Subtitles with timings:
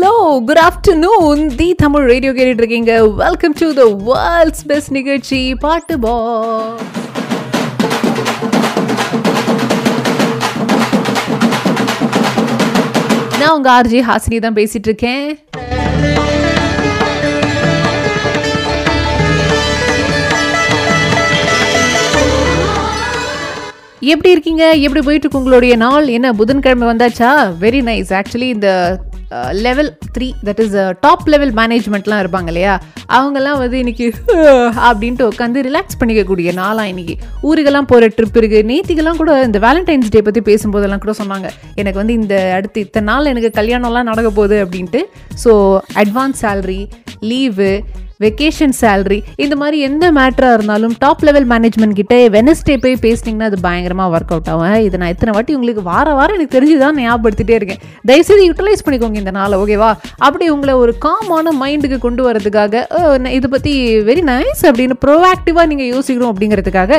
[0.00, 0.12] Hello
[0.46, 6.14] good afternoon the Tamil radio கேட்டுட்டு இருக்கீங்க welcome to the world's best நிகழ்ச்சி பாட்டு பா.
[13.40, 15.26] நான் உங்க ஆர்ஜி ஹாசினி தான் பேசிட்டு இருக்கேன்
[24.10, 24.64] எப்படி இருக்கீங்க?
[24.78, 26.06] எப்படி போயிட்டு இருக்கு உங்களுடைய நாள்?
[26.08, 27.30] என்ன புதன்கிழமை வந்தாச்சா?
[27.60, 28.68] வெரி நைஸ் ஆக்சுவலி இந்த
[29.66, 32.74] level three that is top level மேனேஜ்மெண்ட்லாம் இருப்பாங்க இல்லையா
[33.16, 34.06] அவங்கெல்லாம் வந்து இன்னைக்கு
[34.88, 37.16] அப்படின்ட்டு உட்காந்து ரிலாக்ஸ் பண்ணிக்கக்கூடிய நாளாக இன்னைக்கு.
[37.48, 41.48] ஊருக்கெல்லாம் போகிற ட்ரிப் இருக்குது நேத்திக்கெல்லாம் கூட இந்த வேலண்டைன்ஸ் டே பற்றி பேசும்போதெல்லாம் கூட சொன்னாங்க.
[41.82, 45.02] எனக்கு வந்து இந்த அடுத்து இத்தனை நாள் எனக்கு கல்யாணம்லாம் நடக்க போகுது அப்படின்ட்டு.
[45.44, 45.52] So
[46.02, 46.80] advance salary
[47.32, 47.72] leave
[48.24, 53.58] vacation salary இந்த மாதிரி எந்த மேட்டராக இருந்தாலும் டாப் லெவல் மேனேஜ்மெண்ட் கிட்டே வெனஸ்டே போய் பேசினீங்கன்னா அது
[53.66, 57.54] பயங்கரமாக ஒர்க் அவுட் ஆகும் இது நான் இத்தனை வாட்டி உங்களுக்கு வார வாரம் எனக்கு தெரிஞ்சு தான் ஞாபகப்படுத்திட்டே
[57.60, 57.80] இருக்கேன்.
[58.08, 59.90] தயவுசெய்து யூட்டிலைஸ் பண்ணிக்கோங்க இந்த நாளை ஓகேவா
[60.26, 62.84] அப்படி உங்களை ஒரு காமான மைண்டுக்கு கொண்டு வரதுக்காக
[63.24, 63.72] நான் இதை பற்றி
[64.10, 66.92] வெரி நைஸ் அப்படின்னு ப்ரோஆக்டிவாக நீங்கள் யோசிக்கணும் அப்படிங்கிறதுக்காக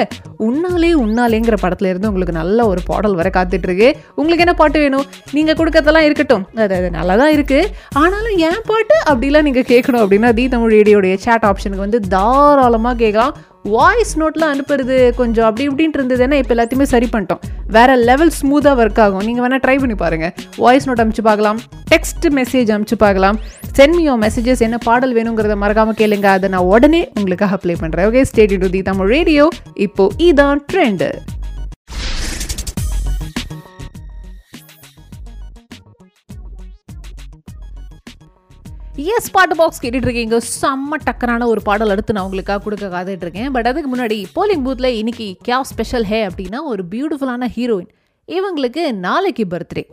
[0.48, 3.90] உன்னாலே உன்னாலேங்கிற படத்துல இருந்து உங்களுக்கு நல்ல ஒரு பாடல் வர காத்துட்ருக்கு.
[4.20, 5.06] உங்களுக்கு என்ன பாட்டு வேணும்?
[5.36, 6.44] நீங்கள் கொடுக்கறதெல்லாம் இருக்கட்டும்.
[6.64, 7.70] அது அது நல்லா தான் இருக்குது
[8.02, 13.34] ஆனாலும் ஏன் பாட்டு அப்படிலாம் நீங்கள் கேட்கணும் அப்படின்னா தீ தமிழ் ரேடியோடைய சேட் ஆப்ஷனுக்கு வந்து தாராளமாக கேட்கலாம்.
[13.74, 17.42] வாய்ஸ் நோட்லாம் அனுப்புறது கொஞ்சம் அப்படி இப்படின்ட்டு இருந்ததுன்னா இப்போ எல்லாத்தையுமே சரி பண்ணிட்டோம்.
[17.76, 19.24] வேற லெவல் ஸ்மூத்தாக ஒர்க் ஆகும்.
[19.28, 21.60] நீங்கள் வேணால் ட்ரை பண்ணி பாருங்கள் வாய்ஸ் நோட் அமுச்சு பார்க்கலாம்.
[21.92, 23.40] டெக்ஸ்ட் மெசேஜ் அமுச்சு பார்க்கலாம்.
[23.78, 26.30] சென்ட் மீ மெசேஜஸ் என்ன பாடல் வேணுங்கிறத மறக்காம கேளுங்க.
[26.38, 29.46] அதை நான் உடனே உங்களுக்காக ப்ளே பண்ணுறேன் okay steady to the Tamil radio
[29.88, 31.10] இப்போ இதான் ட்ரெண்டு
[39.10, 43.52] எஸ் பாட்டு பாக்ஸ் கேட்டுட்டு இருக்கீங்க செம்ம டக்கரான ஒரு பாடல் அடுத்து நான் உங்களுக்காக கொடுக்க காத்துட்டு இருக்கேன்
[43.52, 47.92] பட் அதுக்கு முன்னாடி போலிங் பூத்தில் இன்னைக்கு கியா ஸ்பெஷல் ஹே அப்படின்னா ஒரு பியூட்டிஃபுல்லான ஹீரோயின்
[48.28, 49.84] இவங்களுக்கு நாளைக்கு பர்த்டே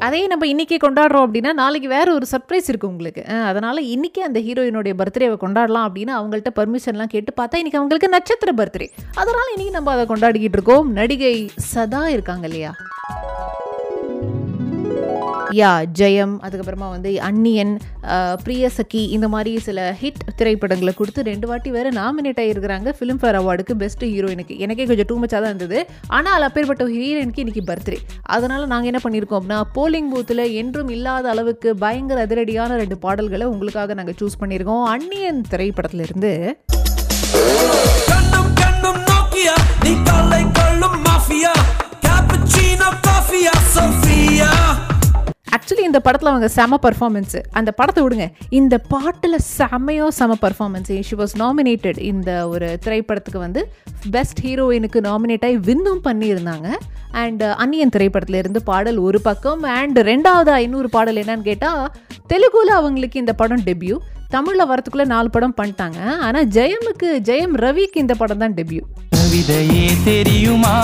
[0.00, 3.22] அதே நம்ம இன்னைக்கு கொண்டாடுறோம் அப்படின்னா நாளைக்கு வேற ஒரு சர்ப்ரைஸ் இருக்கு உங்களுக்கு.
[3.24, 8.88] அதனால இன்னைக்கு அந்த ஹீரோயினுடைய பர்த்டேவை கொண்டாடலாம் அப்படின்னு அவங்கள்ட்ட பர்மிஷன்லாம் கேட்டு பார்த்தா இன்னைக்கு அவங்களுக்கு நட்சத்திர பர்த்டே
[9.14, 10.92] அதனால இன்னைக்கு நம்ம அதை கொண்டாடிக்கிட்டு இருக்கோம்.
[10.92, 12.72] நடிகை சதா இருக்காங்க இல்லையா?
[15.56, 17.72] யா ஜெயம் அதுக்கப்புறமா வந்து அன்னியன்
[18.08, 23.74] அஹ், பிரியசகி இந்த மாதிரி சில ஹிட் திரைப்படங்களை கொடுத்து ரெண்டு வாட்டி வேறு நாமினேட் ஆகியிருக்கிறாங்க ஃபிலிம்ஃபேர் அவார்டுக்கு
[23.78, 25.78] பெஸ்ட் ஹீரோயினுக்கு எனக்கே கொஞ்சம் டூ மச்சாக தான் இருந்தது.
[26.10, 26.66] ஆனால் அப்பேற்பட்ட
[26.96, 27.98] ஹீரோயினுக்கு இன்னைக்கு பர்த்டே
[28.34, 33.94] அதனால் நாங்கள் என்ன பண்ணியிருக்கோம் அப்படின்னா போலிங் பூத்தில் என்றும் இல்லாத அளவுக்கு பயங்கர அதிரடியான ரெண்டு பாடல்களை உங்களுக்காக
[33.94, 36.32] நாங்கள் சூஸ் பண்ணியிருக்கோம் அன்னியன் திரைப்படத்திலிருந்து.
[38.10, 39.54] கண்ணும் கண்ணும் நோக்கியா?
[39.84, 41.52] நீ தொல்லை கொள்ளும் மாஃபியா?
[42.04, 44.17] கேப்புச்சீனோ காஃபியா சோஃபியா
[45.56, 48.26] ஆக்சுவலி இந்த படத்தில் அவங்க செம பர்ஃபார்மன்ஸு அந்த படத்தை விடுங்க.
[48.58, 53.62] இந்த பாட்டில் செமையோ செம பர்ஃபார்மன்ஸ் ஷி வாஸ் நாமினேட்டட் இந்த ஒரு திரைப்படத்துக்கு வந்து
[54.16, 56.68] பெஸ்ட் ஹீரோயினுக்கு நாமினேட் ஆகி வின்னும் பண்ணியிருந்தாங்க.
[57.22, 61.84] அண்ட் uh, அன்னியன் திரைப்படத்தில் இருந்து பாடல் ஒரு பக்கம் அண்ட் ரெண்டாவது ஐநூறு பாடல் என்னன்னு கேட்டால்
[62.32, 63.96] தெலுங்குல அவங்களுக்கு இந்த படம் டெபியூ
[64.34, 66.00] தமிழில் வரத்துக்குள்ளே நாலு படம் பண்ணிட்டாங்க.
[66.26, 68.82] ஆனால் ஜெயமுக்கு ஜெயம் ரவிக்கு இந்த படம் தான் டெபியூ
[70.10, 70.76] தெரியுமா?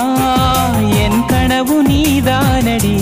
[1.04, 2.96] என் கனவு நீதானடி.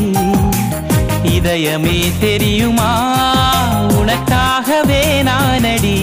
[1.24, 2.90] இதயமே தெரியுமா?
[4.00, 6.01] உனக்காகவே நானடி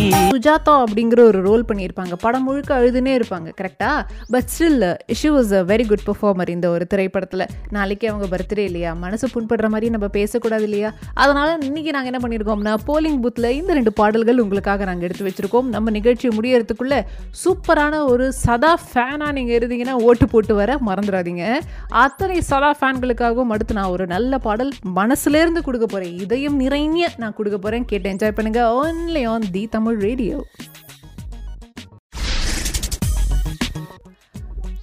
[0.50, 2.14] சுஜாதா அப்படிங்கிற ஒரு ரோல் பண்ணியிருப்பாங்க.
[2.22, 3.50] படம் முழுக்க அழுதுனே இருப்பாங்க.
[3.60, 3.90] கரெக்டா
[4.34, 7.46] but still she was a very good performer இந்த ஒரு திரைப்படத்தில்.
[7.70, 8.94] நாளைக்கு அவங்க பர்த்டே இல்லையா?
[8.94, 10.94] மனசு புண்படுற மாதிரி நம்ம பேசக்கூடாது இல்லையா?
[11.14, 15.70] அதனால இன்னைக்கு நாங்கள் என்ன பண்ணியிருக்கோம்னா போலிங் பூத்தில் இந்த ரெண்டு பாடல்கள் உங்களுக்காக நாங்கள் எடுத்து வச்சிருக்கோம்.
[15.76, 17.06] நம்ம நிகழ்ச்சி முடியறதுக்குள்ள
[17.44, 21.46] சூப்பரான ஒரு சதா ஃபேனாக நீங்கள் இருந்தீங்கன்னா ஓட்டு போட்டு வர மறந்துடாதீங்க.
[21.90, 26.88] அத்தனை சதா ஃபேன்களுக்காகவும் அடுத்து நான் ஒரு நல்ல பாடல் மனசுலேருந்து கொடுக்க போகிறேன் இதயம் நிறைய
[27.18, 30.39] நான் கொடுக்க போகிறேன் கேட்டு என்ஜாய் பண்ணுங்கள் only on the Tamil radio.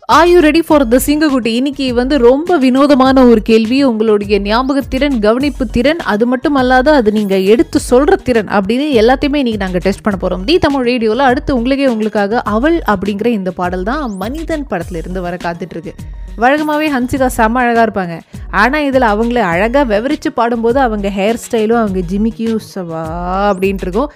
[0.08, 3.78] Are you ready for the சிங்கக்குட்டி இன்னைக்கு வந்து ரொம்ப வினோதமான ஒரு கேள்வி.
[3.84, 9.56] உங்களுடைய ஞாபகத்திறன் கவனிப்பு திறன் அது மட்டும் அல்லாத அது நீங்கள் எடுத்து சொல்கிற திறன் அப்படின்னு எல்லாத்தையுமே இன்றைக்கி
[9.56, 14.14] நாங்கள் டெஸ்ட் பண்ண போகிறோம் தி தமிழ் ரேடியோவில் அடுத்து உங்களுக்கே உங்களுக்காக அவள் அப்படிங்கிற இந்த பாடல் தான்
[14.16, 15.94] மனிதன் படத்துலேருந்து வர காத்துட்ருக்கு
[16.42, 18.16] வழக்கமாகவே ஹன்சிகா செம்ம அழகாக இருப்பாங்க.
[18.60, 23.02] ஆனால் இதில் அவங்கள அழகாக விவரித்து பாடும்போது அவங்க ஹேர் ஸ்டைலும் அவங்க ஜிமிக்கியும் சவா
[23.48, 24.10] அப்படின்ட்டு இருக்கும்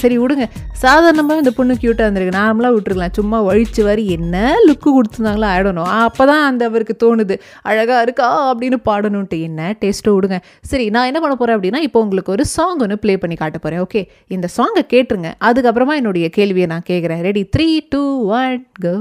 [0.00, 0.46] சரி விடுங்க.
[0.82, 2.36] சாதாரணமாக இந்த பொண்ணு க்யூட்டாக இருந்திருக்கு.
[2.40, 3.14] நார்மலாக விட்டுருக்கலாம்.
[3.18, 4.36] சும்மா வழிச்சு வரி என்ன
[4.66, 7.36] லுக்கு கொடுத்துருந்தாங்களோ ஆடணும் அப்போ தான் அந்த அவருக்கு தோணுது.
[7.70, 9.38] அழகாக இருக்கா அப்படின்னு பாடணுன்ட்டு.
[9.48, 9.70] என்ன?
[9.82, 10.38] டேஸ்ட்டோ விடுங்க.
[10.72, 13.82] சரி நான் என்ன பண்ண போகிறேன் அப்படின்னா இப்போ உங்களுக்கு ஒரு சாங் ஒன்று ப்ளே பண்ணி காட்ட போகிறேன்
[13.86, 14.02] ஓகே
[14.36, 15.32] இந்த சாங்கை கேட்டுருங்க.
[15.50, 18.04] அதுக்கப்புறமா என்னுடைய கேள்வியை நான் கேட்குறேன் ready three two
[18.40, 18.96] one go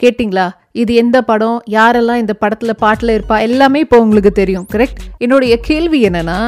[0.00, 0.44] கேட்டிங்களா?
[0.72, 1.56] இது எந்த படம்?
[1.70, 3.36] யாரெல்லாம் இந்த படத்தில் பாட்டில் இருப்பா?
[3.40, 6.38] எல்லாமே இப்போ உங்களுக்கு தெரியும் கரெக்ட் என்னுடைய கேள்வி என்னென்னா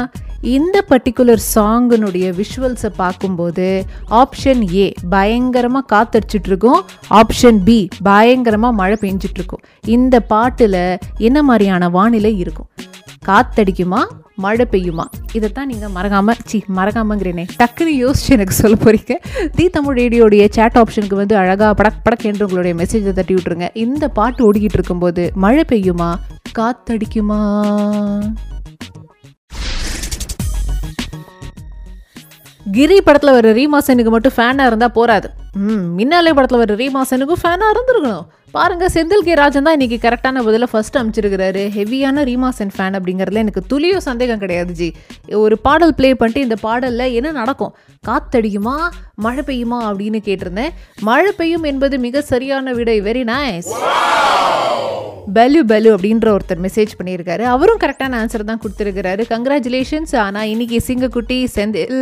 [0.42, 9.54] இந்த பர்டிகுலர் சாங்கினுடைய விஷுவல்ஸை பார்க்கும்போது ஆப்ஷன் ஏ பயங்கரமாக காத்தடிச்சிட்டு இருக்கும் ஆப்ஷன் பி பயங்கரமாக மழை பெஞ்சிட்டு
[9.86, 12.68] இந்த பாட்டில் என்ன மாதிரியான வானிலை இருக்கும்?
[13.26, 13.98] காத்தடிக்குமா?
[14.34, 15.04] மழை பெய்யுமா?
[15.32, 17.48] இதைத்தான் நீங்கள் மறக்காமல் சி மறக்காமங்கிறேனே.
[17.58, 19.12] டக்குன்னு யோசிச்சு எனக்கு சொல்ல போறீங்க.
[19.54, 23.68] தி தமிழ் ரேடியோடைய சேட் ஆப்ஷனுக்கு வந்து அழகாக படக் படக் என்று உங்களுடைய மெசேஜை தட்டி விட்டுருங்க.
[23.74, 26.14] இந்த பாட்டு ஓடிக்கிட்டு இருக்கும்போது மழை பெய்யுமா?
[26.58, 27.40] காத்தடிக்குமா?
[32.76, 35.28] கிரி படத்தில் வர ரீமாசனுக்கு மட்டும் ஃபேனாக இருந்தால் போராது
[35.68, 38.26] ம் மின்னாலே படத்தில் வர ரீமாசனுக்கும் ஃபேனாக இருந்திருக்கணும்.
[38.56, 39.34] பாருங்க செந்தில் கே.
[39.40, 41.62] ராஜன் தான் இன்னைக்கு கரெக்டான பதில ஃபர்ஸ்ட் அமைச்சிருக்கிறாரு.
[41.76, 44.88] ஹெவியான ரீமாசன் ஃபேன் அப்படிங்கிறதுல எனக்கு துளியோ சந்தேகம் கிடையாது ஜி.
[45.42, 47.74] ஒரு பாடல் ப்ளே பண்ணிட்டு இந்த பாடலில் என்ன நடக்கும்?
[48.08, 48.76] காத்தடிக்குமா?
[49.26, 49.80] மழை பெய்யுமா?
[49.90, 50.74] அப்படின்னு கேட்டிருந்தேன்.
[51.00, 52.98] மழை பெய்யும் என்பது மிக சரியான விடை.
[53.08, 53.72] வெரி நைஸ்
[55.36, 57.42] பலு பலு அப்படின்ற ஒருத்தர் மெசேஜ் பண்ணியிருக்காரு.
[57.54, 59.22] அவரும் கரெக்டான ஆன்சர் தான் கொடுத்துருக்கிறாரு.
[59.32, 61.98] கங்க்ராச்சுலேஷன்ஸ் ஆனால் இன்னைக்கு சிங்கக்குட்டி செந்தில்.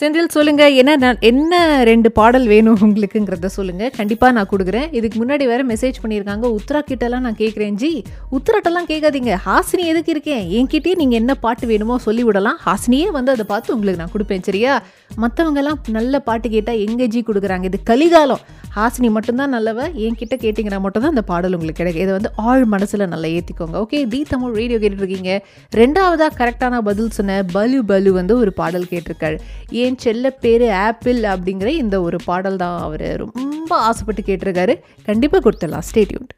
[0.00, 3.88] செந்தில் சொல்லுங்க என்ன நான்- என்ன ரெண்டு பாடல் வேணும் உங்களுக்குங்கிறத சொல்லுங்க.
[3.88, 4.94] கண்டிப்பா நான் கொடுக்குறேன்.
[4.94, 6.56] இதுக்கு முன்னாடி வேற மெசேஜ் பண்ணியிருக்காங்க.
[6.56, 7.70] உத்ரா கிட்டலாம் நான் கேட்குறேன்.
[7.70, 8.02] ஜி
[8.32, 9.36] உத்ராட்டெல்லாம் கேட்காதீங்க.
[9.46, 10.50] ஹாசினி எதுக்கு இருக்கேன்?
[10.50, 14.42] என்கிட்டயே நீங்க என்ன பாட்டு வேணுமோ சொல்லி விடலாம் ஹாசினியே வந்து அதை பார்த்து உங்களுக்கு நான் கொடுப்பேன்.
[14.42, 14.82] சரியா?
[15.22, 17.64] மற்றவங்கெல்லாம் நல்ல பாட்டு கேட்டால் எங்கே ஜி கொடுக்குறாங்க?
[17.70, 18.42] இது கலிகாலம்.
[18.76, 22.04] ஹாசினி மட்டும்தான் நல்லவ என்கிட்ட கேட்டிங்கன்னா மட்டும்தான் அந்த பாடல் உங்களுக்கு கிடைக்கும்.
[22.04, 25.36] இதை வந்து ஆழ் மனசில் நல்லா ஏற்றிக்கோங்க ஓகே தி தமிழ் ரேடியோ கேட்டுட்டு
[25.80, 29.38] ரெண்டாவதாக கரெக்டான பதில் சொன்ன பலு பலு வந்து ஒரு பாடல் கேட்டிருக்காரு.
[29.82, 34.76] ஏன் செல்ல பேர் ஆப்பிள் அப்படிங்கிற இந்த ஒரு பாடல் தான் அவர் ரொம்ப ஆசைப்பட்டு கேட்டிருக்காரு.
[35.10, 35.86] கண்டிப்பாக கொடுத்துடலாம்.
[35.90, 36.28] ஸ்டேட்யூன்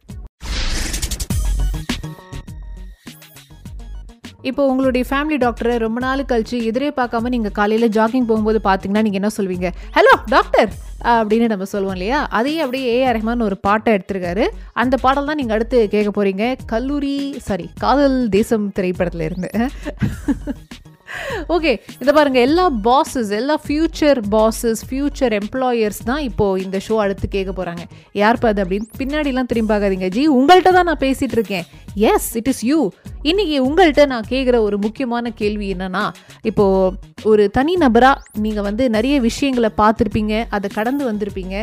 [4.48, 9.20] இப்போ உங்களுடைய ஃபேமிலி டாக்டரை ரொம்ப நாள் கழிச்சு எதிரே பார்க்காம நீங்கள் காலையில் ஜாகிங் போகும்போது பார்த்தீங்கன்னா நீங்கள்
[9.20, 9.68] என்ன சொல்வீங்க?
[9.96, 10.70] ஹலோ டாக்டர்
[11.16, 12.18] அப்படின்னு நம்ம சொல்லுவோம் இல்லையா?
[12.38, 14.44] அதையே அப்படியே ஏஆர் ரஹ்மான் ஒரு பாட்டை எடுத்திருக்காரு.
[14.82, 17.16] அந்த பாடல் தான் நீங்கள் அடுத்து கேட்க போகிறீங்க கல்லூரி
[17.48, 19.50] சாரி காதல் தேசம் திரைப்படத்தில் இருந்து
[21.54, 21.72] ஓகே
[22.02, 22.38] இதை பாருங்க.
[22.48, 27.84] எல்லா பாஸஸ் எல்லா ஃப்யூச்சர் பாஸஸ் ஃப்யூச்சர் எம்ப்ளாயர்ஸ் தான் இப்போ இந்த ஷோ அடுத்து கேட்க போறாங்க.
[28.22, 30.08] யார் பாது அப்படின்னு பின்னாடிலாம் திரும்பி பார்க்காதீங்க.
[30.16, 31.66] ஜி உங்கள்கிட்ட தான் நான் பேசிட்டு இருக்கேன்.
[32.12, 32.80] எஸ் இட் இஸ் யூ
[33.30, 36.02] இன்றைக்கி உங்கள்கிட்ட நான் கேட்குற ஒரு முக்கியமான கேள்வி என்னென்னா
[36.42, 41.54] இப்போது ஒரு தனி நபராக நீங்கள் வந்து நிறைய விஷயங்களை பார்த்துருப்பீங்க அதை கடந்து வந்திருப்பீங்க.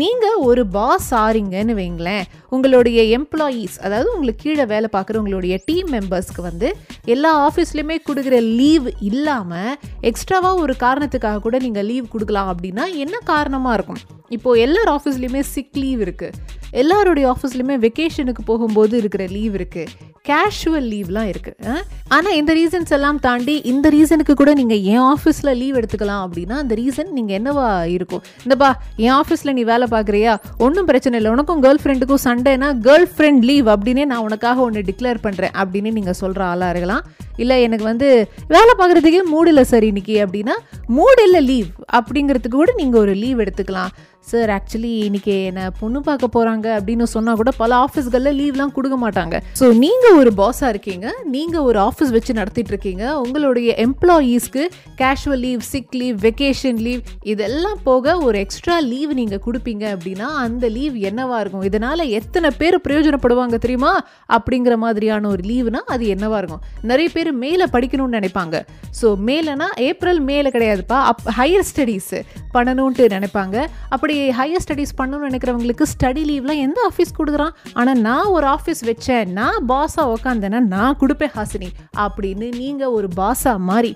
[0.00, 2.24] நீங்கள் ஒரு பாஸ் ஆறீங்கன்னு வைங்களேன்.
[2.48, 6.70] உங்களுடைய எம்ப்ளாயீஸ் அதாவது உங்களுக்கு கீழே வேலை பார்க்குற உங்களுடைய டீம் மெம்பர்ஸ்க்கு வந்து
[7.14, 9.72] எல்லா ஆஃபீஸ்லேயுமே கொடுக்குற லீவ் இல்லாமல்
[10.10, 14.02] எக்ஸ்ட்ராவாக ஒரு காரணத்துக்காக கூட நீங்கள் லீவ் கொடுக்கலாம் அப்படின்னா என்ன காரணமாக இருக்கும்?
[14.36, 16.38] இப்போது எல்லார் ஆஃபீஸ்லேயுமே சிக் லீவ் இருக்குது
[16.80, 21.72] எல்லாருடைய ஆஃபீஸ்லையுமே வெக்கேஷனுக்கு போகும்போது இருக்கிற லீவ் இருக்குது கேஷுவல் லீவ்லாம் இருக்குது
[22.16, 26.74] ஆனால் இந்த ரீசன்ஸ் எல்லாம் தாண்டி இந்த ரீசனுக்கு கூட நீங்கள் என் ஆஃபீஸில் லீவ் எடுத்துக்கலாம் அப்படின்னா அந்த
[26.80, 28.22] ரீசன் நீங்கள் என்னவா இருக்கும்?
[28.44, 28.70] இந்தப்பா
[29.06, 30.34] என் ஆஃபீஸில் நீ வேலை பார்க்குறியா?
[30.66, 31.32] ஒன்றும் பிரச்சனை இல்லை.
[31.36, 36.18] உனக்கும் கேர்ள் ஃப்ரெண்டுக்கும் சண்டேனா கேர்ள் ஃப்ரெண்ட் லீவ் அப்படின்னே நான் உனக்காக ஒன்று டிக்ளேர் பண்ணுறேன் அப்படின்னு நீங்கள்
[36.22, 37.04] சொல்கிற ஆளாக இருக்கலாம்.
[37.42, 38.08] இல்லை எனக்கு வந்து
[38.54, 40.56] வேலை பார்க்குறதுக்கே மூடில் சார் இன்னைக்கு அப்படின்னா
[40.98, 41.68] மூடில் இல்லை லீவ்
[41.98, 43.92] அப்படிங்கிறதுக்கு கூட நீங்கள் ஒரு லீவ் எடுத்துக்கலாம்.
[44.30, 49.36] சார் ஆக்சுவலி இன்னைக்கு என்னை பொண்ணு பார்க்க போகிறாங்க அப்படின்னு சொன்னால் கூட பல ஆஃபீஸ்களில் லீவ்லாம் கொடுக்க மாட்டாங்க.
[49.60, 54.64] ஸோ நீங்கள் ஒரு பாஸாக இருக்கீங்க நீங்கள் ஒரு ஆஃபீஸ் வச்சு நடத்திட்டு இருக்கீங்க உங்களுடைய எம்ப்ளாயீஸ்க்கு
[55.00, 57.00] casual leave sick leave vacation leave
[57.32, 61.66] இதெல்லாம் போக ஒரு எக்ஸ்ட்ரா லீவ் நீங்கள் கொடுப்பீங்க அப்படின்னா அந்த லீவ் என்னவாக இருக்கும்?
[61.70, 63.92] இதனால் எத்தனை பேர் பிரயோஜனப்படுவாங்க தெரியுமா?
[64.38, 66.62] அப்படிங்கிற மாதிரியான ஒரு லீவுனா அது என்னவாக இருக்கும்?
[66.92, 68.56] நிறைய பேர் மேலே படிக்கணும்னு நினைப்பாங்க.
[69.00, 70.98] ஸோ மேலேனா ஏப்ரல் மேலே கிடையாதுப்பா.
[71.10, 72.12] அப் ஹையர் ஸ்டடீஸ்
[72.56, 73.56] பண்ணணும்ட்டு நினைப்பாங்க.
[73.94, 77.54] அப்படி ஹையர் ஸ்டடீஸ் பண்ணணும்னு நினைக்கிறவங்களுக்கு ஸ்டடி லீவ்லாம் எந்த ஆஃபீஸ் கொடுக்குறான்?
[77.72, 79.30] ஆனால் நான் ஒரு ஆஃபீஸ் வச்சேன்.
[79.40, 81.70] நான் பாஸாக உக்காந்தேன்னா நான் கொடுப்பேன் ஹாசினி.
[82.06, 83.92] அப்படின்னு நீங்கள் ஒரு பாஸாக மாதிரி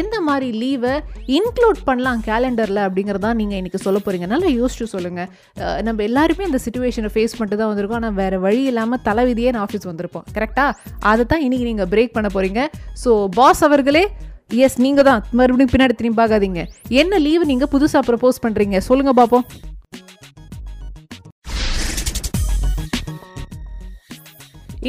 [0.00, 0.94] எந்த மாதிரி லீவை
[1.36, 5.28] இன்க்ளூட் பண்ணலாம் கேலண்டரில் அப்படிங்கிறதா நீங்கள் இன்றைக்கி சொல்ல போகிறீங்க நல்லா யோசிச்சு சொல்லுங்கள்
[5.88, 8.00] நம்ம எல்லாருமே இந்த சுச்சுவேஷனை ஃபேஸ் பண்ணிட்டு தான் வந்திருக்கோம்.
[8.02, 10.26] ஆனால் வேறு வழி இல்லாமல் தலைவிதியே நான் ஆஃபீஸ் வந்திருப்போம்.
[10.36, 10.76] கரெக்டாக
[11.12, 12.62] அதை தான் இன்றைக்கி நீங்கள் பிரேக் பண்ண போகிறீங்க
[13.04, 14.04] ஸோ பாஸ் அவர்களே
[14.64, 15.20] எஸ் நீங்கள் தான்.
[15.38, 16.62] மறுபடியும் பின்னாடி திரும்பி பார்க்காதீங்க.
[17.02, 19.46] என்ன லீவு நீங்கள் புதுசாக ப்ரப்போஸ் பண்ணுறீங்க சொல்லுங்கள் பார்ப்போம்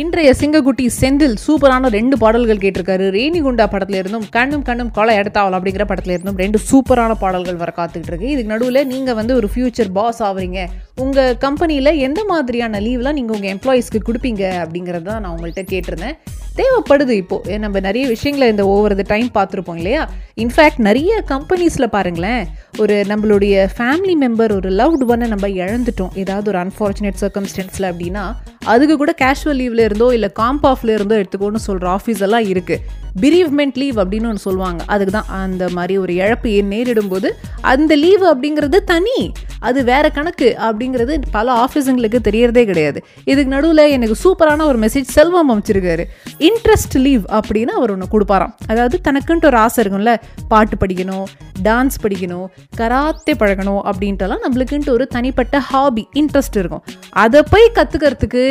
[0.01, 3.07] இன்றைய சிங்கக்குட்டி செந்தில் சூப்பரான ரெண்டு பாடல்கள் கேட்டிருக்காரு.
[3.15, 8.11] ரேணிகுண்டா படத்துல இருந்தும் கண்ணும் கண்ணும் கொலை எடுத்தாவல் அப்படிங்கிற படத்துல இருந்தும் ரெண்டு சூப்பரான பாடல்கள் வர காத்துக்கிட்டு
[8.11, 10.61] இருக்கு இதுக்கு நடுவில் நீங்கள் வந்து ஒரு ஃபியூச்சர் பாஸ் ஆவறீங்க.
[11.03, 16.17] உங்கள் கம்பெனியில் எந்த மாதிரியான லீவ்லாம் நீங்கள் உங்கள் எம்ப்ளாயீஸ்க்கு கொடுப்பீங்க அப்படிங்கிறது தான் நான் உங்கள்கிட்ட கேட்டிருந்தேன்.
[16.59, 17.37] தேவைப்படுது இப்போ.
[17.63, 20.03] நம்ம நிறைய விஷயங்களை இந்த ஓவர் த டைம் பார்த்துருப்போம் இல்லையா?
[20.43, 22.43] இன்ஃபேக்ட் நிறைய கம்பெனிஸில் பாருங்களேன்
[22.77, 26.13] ஒரு நம்மளுடைய ஃபேமிலி மெம்பர் ஒரு லவ்டு ஒன்னை நம்ம இழந்துட்டோம்.
[26.23, 28.25] ஏதாவது ஒரு அன்ஃபார்ச்சுனேட் சர்க்கம்ஸ்டன்ஸில் அப்படின்னா
[28.73, 33.77] அதுக்கு கூட கேஷுவல் லீவ்ல இருந்தோ இல்லை காம்ப் ஆஃப்ல இருந்தோ எடுத்துக்கோன்னு சொல்கிற ஆஃபீஸ் எல்லாம் இருக்குது பிரீவ்மெண்ட்
[33.81, 34.81] லீவ் அப்படின்னு ஒன்று சொல்லுவாங்க.
[34.93, 37.29] அதுக்கு தான் அந்த மாதிரி ஒரு இழப்பு நேரிடும் போது
[37.73, 39.19] அந்த லீவு அப்படிங்கிறது தனி.
[39.59, 42.99] அது வேற கணக்கு அப்படிங்கிறது பல ஆஃபீஸுங்களுக்கு தெரியறதே கிடையாது.
[43.31, 46.05] இதுக்கு நடுவில் எனக்கு சூப்பரான ஒரு மெசேஜ் செல்வம் அமைச்சிருக்காரு.
[46.47, 48.53] இன்ட்ரெஸ்ட் லீவ் அப்படின்னு அவர் ஒன்று கொடுப்பாராம்.
[48.67, 50.13] அதாவது தனக்குன்ட்டு ஒரு ஆசை இருக்கும்ல
[50.51, 51.25] பாட்டு படிக்கணும்
[51.67, 52.45] டான்ஸ் படிக்கணும்
[52.79, 56.83] கராத்தே பழகணும் அப்படின்ட்டுலாம் நம்மளுக்குன்ட்டு ஒரு தனிப்பட்ட ஹாபி இன்ட்ரெஸ்ட் இருக்கும்.
[57.25, 58.43] அதை போய் கற்றுக்கிறதுக்கு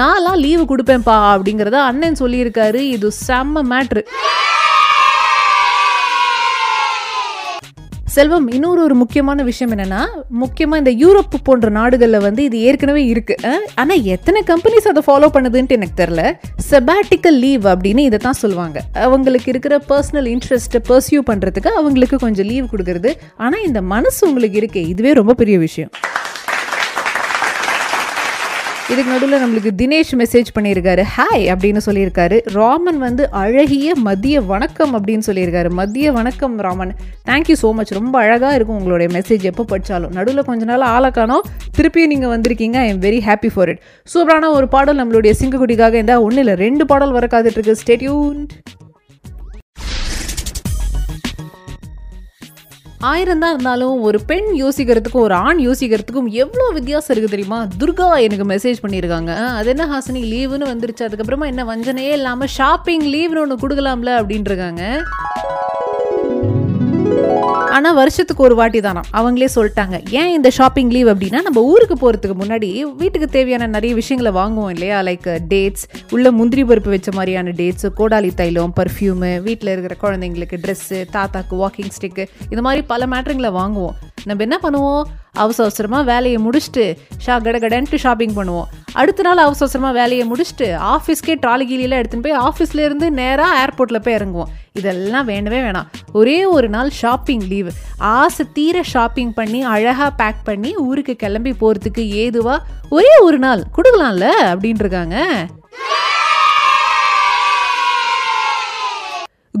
[0.00, 2.82] நான்லாம் லீவு கொடுப்பேன்ப்பா அப்படிங்கிறத அண்ணன் சொல்லியிருக்காரு.
[2.96, 4.04] இது செம்ம மேட்ரு
[8.18, 10.00] செல்வம் இன்னொரு ஒரு முக்கியமான விஷயம் என்னென்னா
[10.42, 15.76] முக்கியமாக இந்த யூரோப் போன்ற நாடுகளில் வந்து இது ஏற்கனவே இருக்குது ஆனால் எத்தனை கம்பெனிஸ் அதை ஃபாலோ பண்ணுதுன்ட்டு
[15.78, 16.22] எனக்கு தெரியல.
[16.70, 18.80] செபாட்டிக்கல் லீவ் அப்படின்னு இதை தான் சொல்லுவாங்க.
[19.06, 23.12] அவங்களுக்கு இருக்கிற பர்சனல் இன்ட்ரெஸ்ட்டை பர்சியூ பண்ணுறதுக்கு அவங்களுக்கு கொஞ்சம் லீவ் கொடுக்குறது.
[23.46, 25.92] ஆனால் இந்த மனசு உங்களுக்கு இருக்கே இதுவே ரொம்ப பெரிய விஷயம்.
[28.92, 31.02] இதுக்கு நடுவில் நம்மளுக்கு தினேஷ் மெசேஜ் பண்ணியிருக்காரு.
[31.14, 32.36] ஹாய் அப்படின்னு சொல்லியிருக்காரு.
[32.58, 35.70] ராமன் வந்து அழகிய மதிய வணக்கம் அப்படின்னு சொல்லியிருக்காரு.
[35.80, 36.92] மதிய வணக்கம் ராமன்.
[37.28, 41.44] தேங்க்யூ ஸோ மச் ரொம்ப அழகாக இருக்கும் உங்களுடைய மெசேஜ் எப்போ படித்தாலும் நடுவில் கொஞ்ச நாள் ஆளை காணோம்.
[41.78, 42.78] திருப்பியும் நீங்கள் வந்திருக்கீங்க.
[42.84, 43.82] I am very happy for it
[44.14, 48.40] சூப்பரான ஒரு பாடல் நம்மளுடைய சிங்ககுடிக்காக இருந்தால் ஒன்றும் இல்லை ரெண்டு பாடல் வர காத்துட்டு ஸ்டேட்யூன்
[53.00, 57.66] ஆயிரம் தான் இருந்தாலும் ஒரு பெண் யோசிக்கிறதுக்கும் ஒரு ஆண் யோசிக்கிறதுக்கும் எவ்வளோ வித்தியாசம் இருக்குது தெரியுமா?
[57.78, 59.34] துர்கா எனக்கு மெசேஜ் பண்ணியிருக்காங்க.
[59.58, 61.06] அது என்ன ஹாசினி லீவுன்னு வந்துருச்சு.
[61.06, 64.82] அதுக்கப்புறமா என்ன வஞ்சனையே இல்லாமல் ஷாப்பிங் லீவ்னு ஒன்று கொடுக்கலாம்ல அப்படின்ட்டு இருக்காங்க.
[67.46, 69.00] ஆனால் வருஷத்துக்கு ஒரு வாட்டி தானா?
[69.12, 74.42] அவங்களே சொல்லிட்டாங்க ஏன் இந்த ஷாப்பிங் லீவ் அப்படின்னா நம்ம ஊருக்கு போகிறதுக்கு முன்னாடி வீட்டுக்கு தேவையான நிறைய விஷயங்களை
[74.42, 75.00] வாங்குவோம் இல்லையா?
[75.00, 81.04] லைக் டேட்ஸ் உள்ள முந்திரி பருப்பு வச்ச மாதிரியான டேட்ஸ் கோடாலி தைலம் பர்ஃப்யூமு வீட்டில் இருக்கிற குழந்தைங்களுக்கு ட்ரெஸ்ஸு
[81.12, 83.96] தாத்தாக்கு வாக்கிங் ஸ்டிக்கு இந்த மாதிரி பல மேட்ருங்களை வாங்குவோம்.
[84.24, 85.02] நம்ம என்ன பண்ணுவோம்?
[85.32, 88.68] அவசர அவசரமாக வேலையை முடிச்சுட்டு ஷா கடகடன்ட்டு ஷாப்பிங் பண்ணுவோம்.
[88.92, 94.14] அடுத்த நாள் அவசர அவசரமாக வேலையை முடிச்சுட்டு ஆஃபீஸ்க்கே ட்ராலி கீழியில் எடுத்துன்னு போய் ஆஃபீஸ்லேருந்து நேராக ஏர்போர்ட்டில் போய்
[94.14, 94.50] இறங்குவோம்.
[94.72, 95.86] இதெல்லாம் வேண்டவே வேணாம்.
[96.12, 97.68] ஒரே ஒரு நாள் ஷாப் ஷாப்பிங் லீவ்.
[97.98, 102.56] ஆசை தீர ஷாப்பிங் பண்ணி அழகாக பேக் பண்ணி ஊருக்கு கிளம்பி போகிறதுக்கு ஏதுவா
[102.90, 104.26] ஒரே ஒரு நாள் கொடுக்கலாம்ல?
[104.52, 105.16] அப்படின்ட்டுருக்காங்க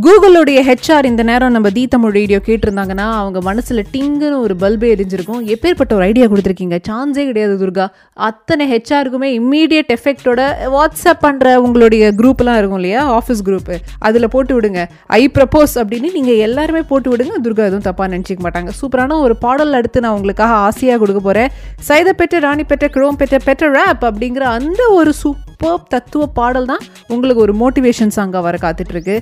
[0.04, 5.40] கூகுளுடைய ஹெச்ஆர் இந்த நேரம் நம்ம தி தமிழ் ரேடியோ கேட்டிருந்தாங்கன்னா அவங்க மனசில் டிங்குன்னு ஒரு பல்பே எரிஞ்சிருக்கும்.
[5.44, 6.78] எப்பேற்பட்ட ஒரு ஐடியா கொடுத்துருக்கீங்க?
[6.88, 7.86] சான்ஸே கிடையாது துர்கா.
[8.12, 10.40] அத்தனை ஹெச்ஆருக்குமே இம்மீடியட் எஃபெக்டோட
[10.74, 13.18] வாட்ஸ்அப் பண்ணுற உங்களுடைய குரூப்லாம் இருக்கும் இல்லையா?
[13.18, 14.84] ஆஃபீஸ் குரூப்பு அதில் போட்டு விடுங்க.
[15.06, 17.34] ஐ ப்ரப்போஸ் அப்படின்னு நீங்கள் எல்லாருமே போட்டு விடுங்க.
[17.42, 18.68] துர்கா எதுவும் தப்பாக நினச்சிக்க மாட்டாங்க.
[18.80, 21.48] சூப்பரான ஒரு பாடல் அடுத்து நான் உங்களுக்காக ஆசையாக கொடுக்க போறேன்.
[21.88, 27.40] சைதப்பெற்ற ராணிப்பெற்ற குரோம் பெற்ற பெற்ற ரேப் அப்படிங்கிற அந்த ஒரு சூப் சூப்பர் தத்துவ பாடல் தான் உங்களுக்கு
[27.44, 29.14] ஒரு மோட்டிவேஷன் சாங்காக வர காத்துட்ருக்கு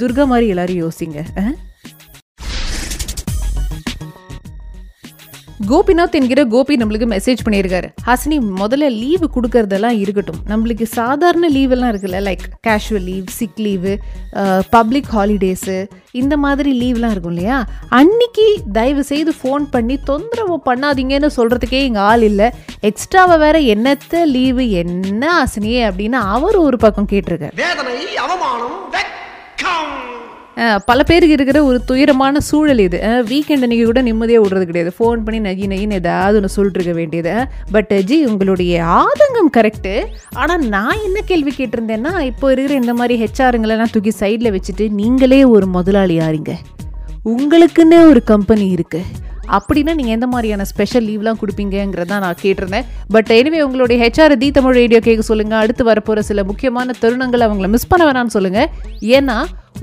[0.00, 1.18] துர்கா மாதிரி எல்லோரும் யோசிங்க.
[5.70, 7.88] கோபிநாத் என்கிற கோபி நம்மளுக்கு மெசேஜ் பண்ணியிருக்காரு.
[8.06, 10.40] ஹாசினி முதல்ல லீவு கொடுக்கறதெல்லாம் இருக்கட்டும்.
[10.50, 13.92] நம்மளுக்கு சாதாரண லீவெல்லாம் இருக்குல்ல like casual leave sick leave
[14.70, 15.76] public holidays
[16.22, 17.58] இந்த மாதிரி லீவ்லாம் இருக்கும் இல்லையா?
[17.88, 22.48] அன்னைக்கு தயவு செய்து ஃபோன் பண்ணி தொந்தரவு பண்ணாதீங்கன்னு சொல்கிறதுக்கே இங்கே ஆள் இல்லை.
[22.90, 27.54] எக்ஸ்ட்ராவை வேற என்னத்த லீவு என்ன ஹாசினியே அப்படின்னு அவர் ஒரு பக்கம் கேட்டிருக்காரு.
[30.88, 32.98] பல பேருக்கு இருக்கிற ஒரு துயரமான சூழல் இது.
[33.30, 34.90] வீக்கெண்ட் அன்னைக்கு கூட நிம்மதியாக விடுறது கிடையாது.
[34.98, 37.34] ஃபோன் பண்ணி நகி நகின்னு ஏதாவது ஒன்று சொல்லிட்டு இருக்க வேண்டியது.
[37.74, 39.94] பட் ஜி உங்களுடைய ஆதங்கம் கரெக்டு
[40.42, 45.68] ஆனால் நான் என்ன கேள்வி கேட்டிருந்தேன்னா இப்போ இருக்கிற இந்த மாதிரி ஹெச்ஆருங்களெல்லாம் தூக்கி சைடில் வச்சுட்டு நீங்களே ஒரு
[45.76, 46.54] முதலாளி ஆறீங்க.
[47.32, 52.86] உங்களுக்குன்னே ஒரு கம்பெனி இருக்குது அப்படின்னா நீங்கள் எந்த மாதிரியான ஸ்பெஷல் லீவ்லாம் கொடுப்பீங்கிறத நான் கேட்டிருந்தேன்.
[53.14, 57.68] பட் எனிவே உங்களுடைய ஹெச்ஆர் தி தமிழ் ரேடியோ கேட்க சொல்லுங்கள் அடுத்து வரப்போகிற சில முக்கியமான தருணங்களை அவங்கள
[57.74, 58.70] மிஸ் பண்ண வேணாம்னு சொல்லுங்கள்
[59.18, 59.38] ஏன்னா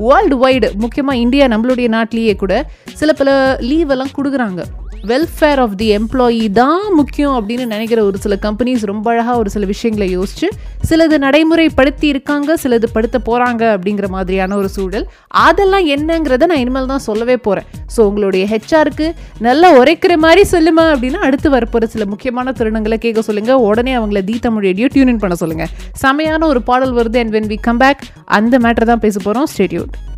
[0.07, 2.53] வேர்ல்டு வைடு முக்கியமாக இந்தியா நம்மளுடைய நாட்டிலேயே கூட
[2.99, 3.31] சில பல
[3.69, 4.61] லீவ் எல்லாம் கொடுக்குறாங்க.
[5.03, 9.65] வெல்ஃபேர் ஆஃப் தி எம்ப்ளாயி தான் முக்கியம் அப்படின்னு நினைக்கிற ஒரு சில கம்பெனிஸ் ரொம்ப அழகாக ஒரு சில
[9.65, 10.47] விஷயங்களை யோசிச்சு
[10.89, 15.05] சிலது நடைமுறைப்படுத்தி இருக்காங்க சிலது படுத்த போகிறாங்க அப்படிங்கிற மாதிரியான ஒரு சூழல்.
[15.43, 17.65] அதெல்லாம் என்னங்கிறத நான் இனிமேல் தான் சொல்லவே போகிறேன்
[17.95, 19.07] ஸோ உங்களுடைய ஹெச்ஆருக்கு
[19.39, 24.39] நல்லா உரைக்கிற மாதிரி சொல்லுமா அப்படின்னா அடுத்து வரப்போகிற சில முக்கியமான தருணங்களை கேட்க சொல்லுங்கள் உடனே அவங்கள தி
[24.39, 28.59] தமிழ் ரேடியோ டியூன் பண்ண சொல்லுங்கள் செமையான ஒரு பாடல் வருது and when we come back அந்த
[28.59, 30.08] மேட்டர் தான் பேச போகிறோம் ஸ்டேடியூட்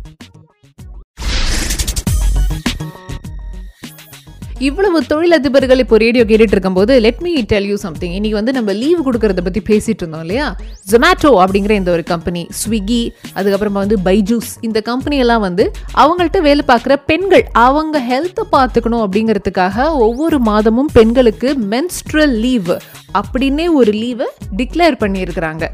[4.62, 9.06] இவ்வளவு தொழிலதிபர்கள் இப்போ ரேடியோ கேட்டுட்டு இருக்கும்போது let me tell you something இன்னைக்கு வந்து நம்ம லீவ்
[9.06, 10.46] கொடுக்கறத பற்றி பேசிட்டு இருந்தோம் இல்லையா?
[10.90, 13.00] ஜொமேட்டோ அப்படிங்கிற இந்த ஒரு கம்பெனி ஸ்விக்கி
[13.36, 20.40] அதுக்கப்புறமா வந்து பைஜூஸ் இந்த கம்பெனியெல்லாம் வந்து அவங்கள்ட்ட வேலை பார்க்குற பெண்கள் அவங்க ஹெல்த்தை பார்த்துக்கணும் அப்படிங்கிறதுக்காக ஒவ்வொரு
[20.40, 22.72] மாதமும் பெண்களுக்கு மென்ஸ்ட்ரல் லீவ்
[23.14, 25.64] அப்படின்னே ஒரு லீவை டிக்ளேர் பண்ணியிருக்கிறாங்க.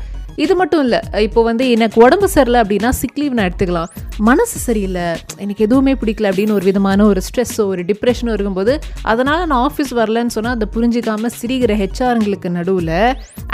[0.45, 3.91] இது மட்டும் இல்லை இப்போ வந்து எனக்கு உடம்பு சரியில்லை அப்படின்னா சிக் லீவ் நான் எடுத்துக்கலாம்.
[4.29, 5.07] மனசு சரியில்லை
[5.39, 10.35] எனக்கு எதுவுமே பிடிக்கல அப்படின்னு ஒரு விதமான ஒரு ஸ்ட்ரெஸ்ஸோ ஒரு டிப்ரெஷனோ இருக்கும்போது அதனால் நான் ஆஃபீஸ் வரலன்னு
[10.37, 12.97] சொன்னால் அதை புரிஞ்சிக்காமல் சிரிக்கிற ஹெச்ஆருங்களுக்கு நடுவில்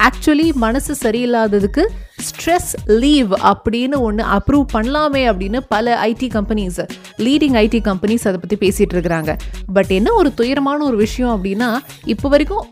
[0.08, 1.84] ஆக்சுவலி மனசு சரியில்லாததுக்கு
[2.18, 2.70] ஸ்ட்ரெஸ்
[3.02, 6.80] லீவ் அப்படின்னு ஒன்று அப்ரூவ் பண்ணலாமே அப்படின்னு பல IT companies
[7.26, 9.32] leading IT companies அதை பற்றி பேசிகிட்டு இருக்கிறாங்க.
[9.76, 11.70] பட் என்ன ஒரு துயரமான ஒரு விஷயம் அப்படின்னா
[12.14, 12.64] இப்போ வரைக்கும்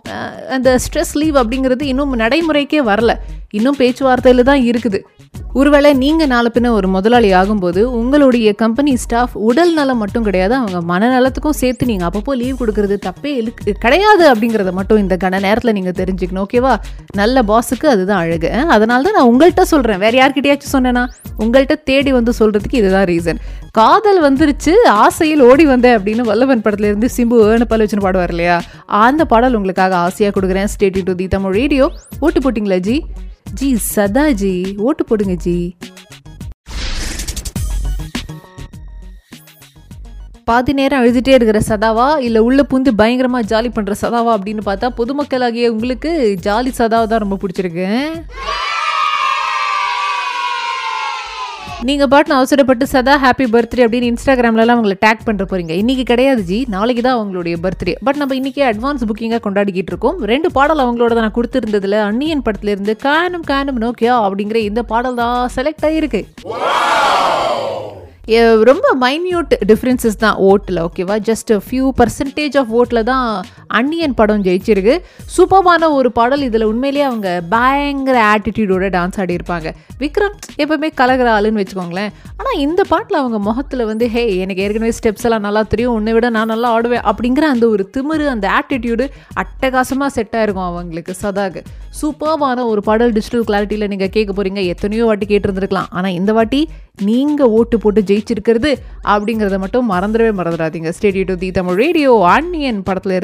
[0.56, 3.14] அந்த ஸ்ட்ரெஸ் லீவ் அப்படிங்கிறது இன்னும் நடைமுறைக்கே வரல.
[3.58, 4.98] இன்னும் பேச்சுவார்த்தையில் தான் இருக்குது.
[5.60, 10.78] ஒருவேளை நீங்கள் நாளை பின்ன ஒரு முதலாளி ஆகும்போது உங்களுடைய கம்பெனி ஸ்டாஃப் உடல் நலம் மட்டும் கிடையாது அவங்க
[10.90, 13.32] மனநலத்துக்கும் சேர்த்து நீங்கள் அப்பப்போ லீவ் கொடுக்கறது தப்பே
[13.84, 16.72] கிடையாது அப்படிங்கிறத மட்டும் இந்த கன நேரத்தில் நீங்கள் தெரிஞ்சுக்கணும் ஓகேவா
[17.20, 18.50] நல்ல பாஸுக்கு அதுதான் அழகு.
[18.76, 21.04] அதனால தான் நான் உங்கள்கிட்ட சொல்கிறேன் வேற யார்கிட்டயாச்சும் சொன்னேன்னா
[21.42, 23.40] உங்கள்கிட்ட தேடி வந்து சொல்கிறதுக்கு இதுதான் ரீசன்
[23.78, 24.72] காதல் வந்துருச்சு
[25.04, 28.56] ஆசையில் ஓடி வந்தேன் அப்படின்னு வல்லவன் படத்துல இருந்து சிம்பு ஏன பல வச்சுன்னு பாடுவார் இல்லையா?
[29.04, 30.70] அந்த பாடல் உங்களுக்காக ஆசையாக கொடுக்குறேன்.
[30.74, 31.86] Steady to the Tamil radio
[32.20, 32.96] ஓட்டு போட்டிங்களா ஜி?
[33.60, 34.54] ஜி சதா ஜி
[34.88, 35.56] ஓட்டு போடுங்க ஜி.
[40.48, 45.68] பாதி நேரம் எழுதிட்டே இருக்கிற சதாவா இல்லை உள்ள புந்து பயங்கரமாக ஜாலி பண்ணுற சதாவா அப்படின்னு பார்த்தா பொதுமக்களாகிய
[45.74, 46.10] உங்களுக்கு
[46.46, 47.86] ஜாலி சதாவை தான் ரொம்ப பிடிச்சிருக்கு.
[51.88, 56.58] நீங்கள் பாட்டு அவசரப்பட்டு சதா ஹாப்பி பர்த்டே அப்படின்னு இன்ஸ்டாகிராம்லலாம் அவங்களை டேக் பண்ணுற போகிறீங்க இன்றைக்கி கிடையாது ஜி.
[56.74, 60.18] நாளைக்கு தான் அவங்களுடைய பர்த்டே பட் நம்ம இன்றைக்கே அட்வான்ஸ் புக்கிங்காக கொண்டாடிக்கிட்டு இருக்கோம்.
[60.32, 61.98] ரெண்டு பாடல் அவங்களோட நான் கொடுத்துருந்ததில்.
[62.08, 66.22] அன்னியன் படத்துலேருந்து காணும் காணும் நோக்கியா அப்படிங்கிற இந்த பாடல் தான் செலக்ட் ஆகிருக்கு
[68.68, 73.24] ரொம்ப மைன்யூட் டிஃப்ரென்சஸ் தான் ஓட்டில் ஓகேவா ஜஸ்ட் ஃபியூ பர்சன்டேஜ் ஆஃப் ஓட்டில் தான்
[73.78, 74.94] அன்னியன் படம் ஜெயிச்சிருக்கு.
[75.36, 76.44] சூப்பர்மான ஒரு பாடல்.
[76.48, 79.68] இதில் உண்மையிலேயே அவங்க பயங்கர ஆட்டிடியூடோட டான்ஸ் ஆடியிருப்பாங்க.
[80.02, 82.12] விக்ரம் எப்பவுமே கலகிற ஆளுன்னு வச்சுக்கோங்களேன்.
[82.38, 85.96] ஆனால் இந்த பாட்டில் அவங்க முகத்தில் வந்து ஹே எனக்கு ஏற்கனவே ஸ்டெப்ஸ் எல்லாம் நல்லா தெரியும்.
[85.98, 87.04] உன்னை விட நான் நல்லா ஆடுவேன்.
[87.12, 89.06] அப்படிங்கிற அந்த ஒரு திமிரு அந்த ஆட்டிடியூடு
[89.44, 91.62] அட்டகாசமாக செட் ஆயிருக்கும் அவங்களுக்கு சதாகு
[92.02, 93.14] சூப்பர்வான ஒரு பாடல்.
[93.18, 95.90] டிஜிட்டல் கிளாரிட்டியில் நீங்கள் கேட்க போகிறீங்க எத்தனையோ வாட்டி கேட்டிருந்துருக்கலாம்.
[95.98, 96.62] ஆனால் இந்த வாட்டி
[96.98, 98.70] நீங்கள் ஓட்டு போட்டு ஜெயிச்சிருக்கிறது
[99.04, 100.92] அப்படிங்கிறத மட்டும் மறந்துடவே மறந்துடாதீங்க.
[100.98, 103.16] Steady to the Tamil radio Anniyan படத்துல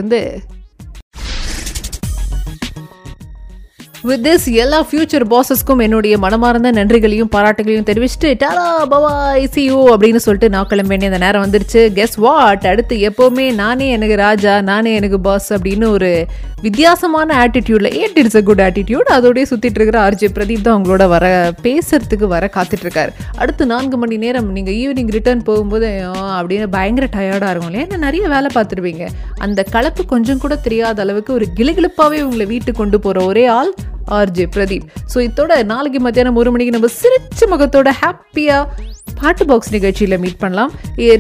[4.02, 10.20] வித் திஸ் எல்லா ஃபியூச்சர் பாசஸ்க்கும் என்னுடைய மனமார்ந்த நன்றிகளையும் பாராட்டுகளையும் தெரிவிச்சுட்டு டாலா பவாய் சி யூ அப்படின்னு
[10.24, 11.80] சொல்லிட்டு நான் கிளம்ப வேண்டிய அந்த நேரம் வந்துருச்சு.
[11.98, 16.26] கெஸ் வாட் அடுத்து எப்போவுமே நானே எனக்கு ராஜா நானே எனக்கு பாஸ் அப்படின்னு ஒரு
[16.62, 21.52] வித்தியாசமான ஆட்டிடியூடில் ஏட் இட்ஸ் அ குட் ஆட்டிடியூட் அதோடய சுற்றிட்டு இருக்கிற ஆர்ஜே பிரதீப் தான் அவங்களோட வர
[21.62, 23.12] பேசுறதுக்கு வர காத்துட்ருக்காரு.
[23.36, 25.90] அடுத்து நான்கு மணி நேரம் நீங்கள் ஈவினிங் ரிட்டர்ன் போகும்போது
[26.38, 27.86] அப்படின்னு பயங்கர டயர்டாக இருக்கும் இல்லையா?
[27.86, 29.06] ஏன்னா நிறைய வேலை பார்த்துருவீங்க.
[29.38, 33.72] அந்த கலப்பு கொஞ்சம் கூட தெரியாத அளவுக்கு ஒரு கிளுகிளுப்பாவே உங்களை வீட்டுக்கு கொண்டு போகிற ஒரே ஆள்
[34.16, 34.86] ஆர்ஜே பிரதீப்.
[35.12, 38.86] ஸோ இதோட நாளைக்கு மத்தியானம் ஒரு மணிக்கு நம்ம சிரிச்ச முகத்தோட ஹாப்பியாக
[39.20, 40.72] பாட்டு பாக்ஸ் நிகழ்ச்சியில் மீட் பண்ணலாம்.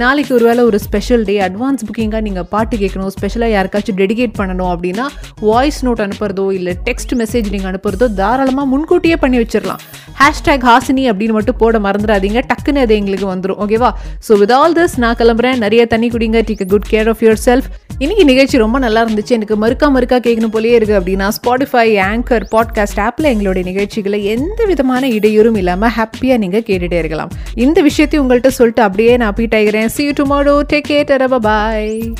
[0.02, 5.06] நாளைக்கு ஒருவேளை ஒரு ஸ்பெஷல் டே அட்வான்ஸ் புக்கிங்காக நீங்கள் பாட்டு கேட்கணும் ஸ்பெஷலாக யாருக்காச்சும் டெடிகேட் பண்ணணும் அப்படின்னா
[5.48, 9.82] வாய்ஸ் நோட் அனுப்புறதோ இல்லை டெக்ஸ்ட் மெசேஜ் நீங்கள் அனுப்புறதோ தாராளமாக முன்கூட்டியே பண்ணி வச்சிடலாம்.
[10.20, 12.42] ஹேஷ்டேக் ஹாசினி அப்படின்னு மட்டும் போட மறந்துடாதீங்க.
[12.52, 13.90] டக்குன்னு அது எங்களுக்கு வந்துடும் ஓகேவா
[14.28, 15.58] ஸோ வித் ஆல் திஸ் நான் கிளம்புறேன்.
[15.64, 16.40] நிறைய தண்ணி குடிங்க.
[16.50, 17.68] Take good care of yourself
[18.04, 19.32] இன்னைக்கு நிகழ்ச்சி ரொம்ப நல்லா இருந்துச்சு.
[19.36, 25.08] எனக்கு மறுக்கா மறுக்கா கேட்கணும் போலேயே இருக்கு அப்படின்னா ஸ்பாட்டிஃபை ஆங்கர் பாட்காஸ்ட் ஆப்பில் எங்களுடைய நிகழ்ச்சிகளை எந்த விதமான
[25.08, 27.30] இடையூறும் இல்லாமல் ஹாப்பியாக நீங்கள் கேட்டுட்டே இருக்கலாம்.
[27.54, 32.12] இந்த விஷயத்தையும் உங்கள்கிட்ட சொல்லிட்டு அப்படியே நான் பீட் ஆகிறேன் see you tomorrow take care bye